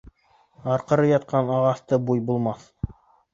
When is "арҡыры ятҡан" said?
0.75-1.51